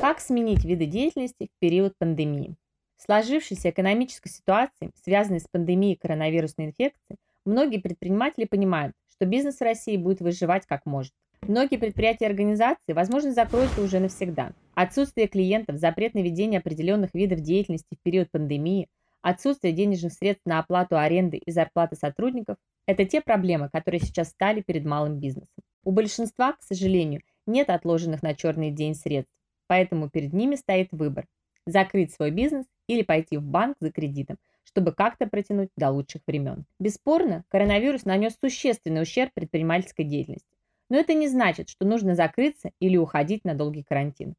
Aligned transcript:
Как 0.00 0.20
сменить 0.20 0.64
виды 0.64 0.84
деятельности 0.84 1.48
в 1.50 1.58
период 1.58 1.94
пандемии? 1.98 2.54
В 2.96 3.02
сложившейся 3.02 3.70
экономической 3.70 4.28
ситуации, 4.28 4.90
связанной 5.02 5.40
с 5.40 5.48
пандемией 5.50 5.96
коронавирусной 5.96 6.66
инфекции, 6.66 7.16
многие 7.44 7.78
предприниматели 7.78 8.44
понимают, 8.44 8.94
что 9.10 9.24
бизнес 9.24 9.56
в 9.56 9.62
России 9.62 9.96
будет 9.96 10.20
выживать 10.20 10.66
как 10.66 10.84
может. 10.84 11.12
Многие 11.42 11.78
предприятия 11.78 12.26
и 12.26 12.28
организации, 12.28 12.92
возможно, 12.92 13.32
закроются 13.32 13.80
уже 13.80 13.98
навсегда. 13.98 14.52
Отсутствие 14.74 15.28
клиентов, 15.28 15.78
запрет 15.78 16.14
на 16.14 16.20
ведение 16.20 16.58
определенных 16.58 17.14
видов 17.14 17.40
деятельности 17.40 17.94
в 17.94 18.02
период 18.02 18.30
пандемии, 18.30 18.88
отсутствие 19.22 19.72
денежных 19.72 20.12
средств 20.12 20.44
на 20.44 20.58
оплату 20.58 20.98
аренды 20.98 21.38
и 21.38 21.50
зарплаты 21.50 21.96
сотрудников– 21.96 22.56
это 22.86 23.04
те 23.06 23.20
проблемы, 23.20 23.70
которые 23.72 24.00
сейчас 24.00 24.28
стали 24.28 24.60
перед 24.60 24.84
малым 24.84 25.18
бизнесом. 25.18 25.64
У 25.84 25.90
большинства, 25.90 26.52
к 26.52 26.62
сожалению, 26.62 27.22
нет 27.46 27.70
отложенных 27.70 28.22
на 28.22 28.34
черный 28.34 28.70
день 28.70 28.94
средств, 28.94 29.32
поэтому 29.66 30.08
перед 30.08 30.32
ними 30.32 30.54
стоит 30.54 30.88
выбор– 30.92 31.26
закрыть 31.66 32.12
свой 32.12 32.30
бизнес 32.30 32.66
или 32.86 33.02
пойти 33.02 33.36
в 33.36 33.42
банк 33.42 33.76
за 33.80 33.90
кредитом, 33.90 34.38
чтобы 34.64 34.92
как-то 34.92 35.26
протянуть 35.26 35.70
до 35.76 35.90
лучших 35.90 36.22
времен. 36.26 36.64
Бесспорно, 36.78 37.44
коронавирус 37.48 38.04
нанес 38.04 38.36
существенный 38.40 39.02
ущерб 39.02 39.32
предпринимательской 39.34 40.04
деятельности. 40.04 40.48
Но 40.88 40.96
это 40.96 41.14
не 41.14 41.28
значит, 41.28 41.68
что 41.68 41.84
нужно 41.84 42.14
закрыться 42.14 42.70
или 42.80 42.96
уходить 42.96 43.44
на 43.44 43.54
долгий 43.54 43.82
карантин. 43.82 44.34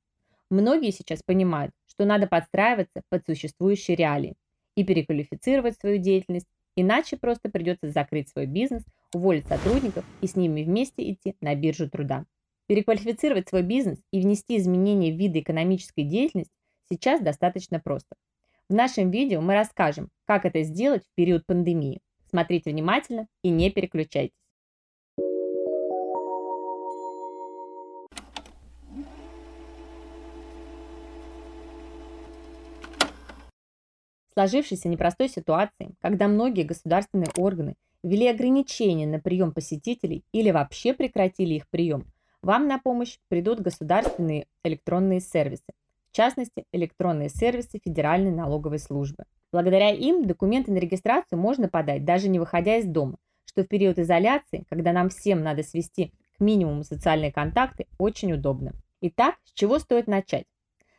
Многие 0.50 0.92
сейчас 0.92 1.22
понимают, 1.22 1.74
что 1.88 2.06
надо 2.06 2.26
подстраиваться 2.26 3.02
под 3.10 3.26
существующие 3.26 3.98
реалии 3.98 4.36
и 4.76 4.86
переквалифицировать 4.86 5.78
свою 5.78 5.98
деятельность, 5.98 6.48
иначе 6.78 7.18
просто 7.18 7.50
придется 7.50 7.90
закрыть 7.90 8.30
свой 8.30 8.46
бизнес, 8.46 8.84
уволить 9.14 9.48
сотрудников 9.48 10.06
и 10.22 10.28
с 10.28 10.38
ними 10.38 10.64
вместе 10.64 11.12
идти 11.12 11.36
на 11.42 11.54
биржу 11.56 11.90
труда. 11.90 12.26
Переквалифицировать 12.68 13.48
свой 13.48 13.64
бизнес 13.64 14.00
и 14.12 14.20
внести 14.20 14.58
изменения 14.58 15.12
в 15.12 15.18
виды 15.18 15.40
экономической 15.40 16.04
деятельности 16.04 16.54
сейчас 16.90 17.22
достаточно 17.22 17.80
просто. 17.80 18.16
В 18.70 18.74
нашем 18.74 19.10
видео 19.10 19.40
мы 19.40 19.54
расскажем, 19.54 20.10
как 20.26 20.46
это 20.46 20.62
сделать 20.64 21.04
в 21.04 21.16
период 21.16 21.46
пандемии. 21.46 22.02
Смотрите 22.30 22.72
внимательно 22.72 23.28
и 23.42 23.50
не 23.50 23.72
переключайтесь. 23.72 24.34
сложившейся 34.38 34.88
непростой 34.88 35.30
ситуации, 35.30 35.96
когда 36.00 36.28
многие 36.28 36.62
государственные 36.62 37.32
органы 37.38 37.74
ввели 38.04 38.28
ограничения 38.28 39.08
на 39.08 39.20
прием 39.20 39.52
посетителей 39.52 40.24
или 40.32 40.52
вообще 40.52 40.94
прекратили 40.94 41.56
их 41.56 41.68
прием, 41.70 42.06
вам 42.42 42.68
на 42.68 42.80
помощь 42.80 43.18
придут 43.28 43.62
государственные 43.62 44.48
электронные 44.64 45.20
сервисы, 45.20 45.74
в 46.12 46.16
частности, 46.16 46.66
электронные 46.72 47.30
сервисы 47.30 47.80
Федеральной 47.84 48.32
налоговой 48.32 48.80
службы. 48.80 49.26
Благодаря 49.52 49.92
им 49.92 50.26
документы 50.26 50.72
на 50.72 50.78
регистрацию 50.78 51.40
можно 51.40 51.70
подать, 51.70 52.06
даже 52.06 52.30
не 52.30 52.40
выходя 52.40 52.78
из 52.78 52.86
дома, 52.86 53.18
что 53.46 53.64
в 53.64 53.68
период 53.68 53.98
изоляции, 53.98 54.66
когда 54.70 54.92
нам 54.92 55.10
всем 55.10 55.42
надо 55.42 55.64
свести 55.64 56.14
к 56.38 56.40
минимуму 56.40 56.84
социальные 56.84 57.32
контакты, 57.32 57.88
очень 57.98 58.34
удобно. 58.34 58.74
Итак, 59.02 59.36
с 59.46 59.54
чего 59.54 59.80
стоит 59.80 60.08
начать? 60.08 60.46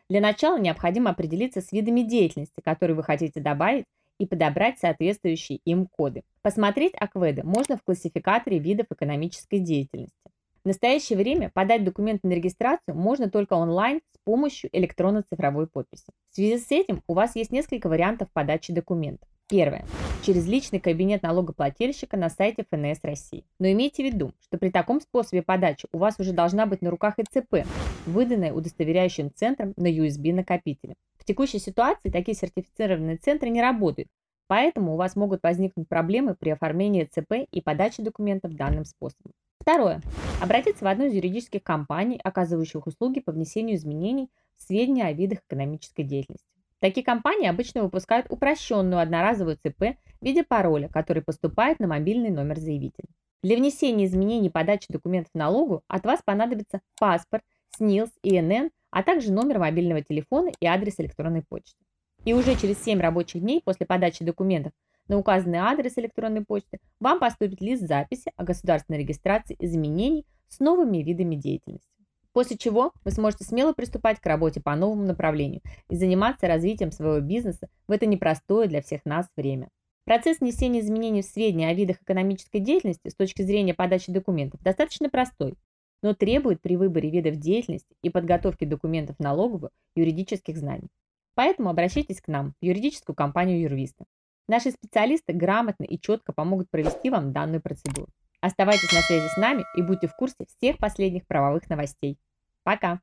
Для 0.09 0.21
начала 0.21 0.59
необходимо 0.59 1.11
определиться 1.11 1.61
с 1.61 1.73
видами 1.73 2.01
деятельности, 2.01 2.61
которые 2.65 2.97
вы 2.97 3.03
хотите 3.03 3.41
добавить, 3.41 3.85
и 4.19 4.27
подобрать 4.27 4.79
соответствующие 4.79 5.61
им 5.65 5.87
коды. 5.87 6.23
Посмотреть 6.43 6.95
акведы 6.97 7.43
можно 7.45 7.77
в 7.77 7.83
классификаторе 7.83 8.59
видов 8.59 8.87
экономической 8.91 9.61
деятельности. 9.61 10.17
В 10.65 10.67
настоящее 10.67 11.17
время 11.17 11.51
подать 11.51 11.85
документы 11.85 12.27
на 12.27 12.33
регистрацию 12.33 12.97
можно 12.97 13.31
только 13.31 13.55
онлайн 13.55 14.01
с 14.13 14.19
помощью 14.25 14.71
электронно-цифровой 14.73 15.69
подписи. 15.69 16.07
В 16.31 16.35
связи 16.35 16.59
с 16.59 16.71
этим 16.71 17.03
у 17.07 17.15
вас 17.15 17.37
есть 17.37 17.53
несколько 17.53 17.89
вариантов 17.89 18.29
подачи 18.33 18.73
документов. 18.73 19.29
Первое. 19.49 19.87
Через 20.27 20.47
личный 20.47 20.79
кабинет 20.79 21.23
налогоплательщика 21.23 22.19
на 22.19 22.29
сайте 22.29 22.67
ФНС 22.71 22.99
России. 23.03 23.47
Но 23.59 23.69
имейте 23.69 24.03
в 24.03 24.07
виду, 24.13 24.33
что 24.43 24.59
при 24.59 24.69
таком 24.69 25.01
способе 25.01 25.43
подачи 25.43 25.89
у 25.91 25.97
вас 25.97 26.17
уже 26.19 26.33
должна 26.33 26.67
быть 26.67 26.83
на 26.83 26.91
руках 26.91 27.15
ИЦП, 27.19 27.67
выданная 28.05 28.53
удостоверяющим 28.53 29.33
центром 29.35 29.73
на 29.77 29.87
USB-накопителе. 29.87 30.97
В 31.17 31.25
текущей 31.25 31.61
ситуации 31.61 32.11
такие 32.11 32.37
сертифицированные 32.37 33.17
центры 33.17 33.49
не 33.49 33.63
работают, 33.63 34.11
поэтому 34.49 34.93
у 34.93 34.97
вас 34.97 35.17
могут 35.17 35.43
возникнуть 35.43 35.89
проблемы 35.89 36.35
при 36.35 36.51
оформлении 36.51 37.05
ЦП 37.05 37.49
и 37.51 37.63
подаче 37.63 38.03
документов 38.03 38.55
данным 38.55 38.85
способом. 38.85 39.33
Второе. 39.61 40.01
Обратиться 40.41 40.85
в 40.85 40.89
одну 40.89 41.07
из 41.07 41.15
юридических 41.15 41.63
компаний, 41.63 42.21
оказывающих 42.23 42.87
услуги 42.87 43.21
по 43.21 43.33
внесению 43.33 43.77
изменений 43.77 44.31
в 44.57 44.63
сведения 44.63 45.05
о 45.05 45.13
видах 45.13 45.41
экономической 45.47 46.05
деятельности. 46.05 46.47
Такие 46.81 47.05
компании 47.05 47.49
обычно 47.49 47.83
выпускают 47.83 48.27
упрощенную 48.31 49.01
одноразовую 49.01 49.57
ЦП 49.57 49.99
в 50.21 50.25
виде 50.25 50.45
пароля, 50.45 50.89
который 50.89 51.23
поступает 51.23 51.81
на 51.81 51.89
мобильный 51.89 52.31
номер 52.31 52.59
заявителя. 52.59 53.09
Для 53.43 53.57
внесения 53.57 54.05
изменений 54.05 54.51
подачи 54.51 54.87
документов 54.89 55.35
налогу 55.35 55.83
от 55.89 56.05
вас 56.07 56.21
понадобится 56.25 56.81
паспорт, 56.99 57.43
СНИЛС, 57.77 58.11
ИНН, 58.23 58.71
а 58.91 59.03
также 59.03 59.33
номер 59.33 59.59
мобильного 59.59 60.03
телефона 60.03 60.51
и 60.61 60.67
адрес 60.67 60.95
электронной 60.99 61.43
почты. 61.43 61.77
И 62.25 62.33
уже 62.33 62.57
через 62.57 62.83
7 62.83 63.01
рабочих 63.01 63.43
дней 63.43 63.61
после 63.65 63.87
подачи 63.87 64.25
документов 64.25 64.73
на 65.09 65.19
указанный 65.19 65.59
адрес 65.59 65.99
электронной 65.99 66.45
почты 66.45 66.79
вам 67.01 67.19
поступит 67.19 67.61
лист 67.61 67.83
записи 67.87 68.31
о 68.37 68.45
государственной 68.45 69.01
регистрации 69.01 69.57
изменений 69.59 70.27
с 70.49 70.61
новыми 70.61 70.99
видами 70.99 71.35
деятельности. 71.35 71.89
После 72.33 72.57
чего 72.57 72.93
вы 73.05 73.11
сможете 73.11 73.45
смело 73.45 73.73
приступать 73.73 74.21
к 74.21 74.27
работе 74.27 74.61
по 74.61 74.77
новому 74.77 75.03
направлению 75.05 75.63
и 75.89 75.97
заниматься 75.97 76.47
развитием 76.47 76.93
своего 76.93 77.21
бизнеса 77.21 77.69
в 77.89 77.93
это 77.93 78.07
непростое 78.07 78.69
для 78.69 78.83
всех 78.83 79.05
нас 79.05 79.27
время. 79.35 79.71
Процесс 80.05 80.41
внесения 80.41 80.81
изменений 80.81 81.23
в 81.23 81.27
сведения 81.27 81.69
о 81.69 81.75
видах 81.75 82.01
экономической 82.01 82.61
деятельности 82.61 83.09
с 83.09 83.15
точки 83.15 83.43
зрения 83.43 83.75
подачи 83.75 84.13
документов 84.13 84.63
достаточно 84.63 85.11
простой, 85.11 85.55
но 86.03 86.15
требует 86.15 86.63
при 86.63 86.77
выборе 86.77 87.11
видов 87.11 87.37
деятельности 87.37 87.97
и 88.03 88.09
подготовки 88.09 88.65
документов 88.65 89.19
налоговых 89.19 89.71
юридических 89.95 90.57
знаний. 90.57 90.89
Поэтому 91.35 91.71
обращайтесь 91.71 92.21
к 92.21 92.29
нам, 92.29 92.55
в 92.61 92.65
юридическую 92.65 93.15
компанию 93.15 93.61
Юрвиста. 93.61 94.05
Наши 94.49 94.71
специалисты 94.71 95.35
грамотно 95.35 95.85
и 95.85 96.01
четко 96.01 96.33
помогут 96.33 96.71
провести 96.71 97.11
вам 97.11 97.33
данную 97.33 97.61
процедуру. 97.61 98.09
Оставайтесь 98.41 98.93
на 98.93 99.01
связи 99.01 99.29
с 99.29 99.37
нами 99.37 99.65
и 99.77 99.83
будьте 99.83 100.09
в 100.09 100.17
курсе 100.17 100.47
всех 100.47 100.79
последних 100.79 101.27
правовых 101.27 101.69
новостей. 101.69 102.19
Пока! 102.63 103.01